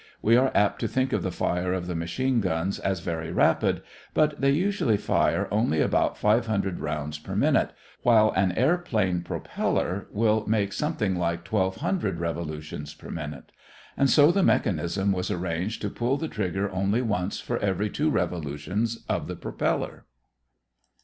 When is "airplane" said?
8.53-9.21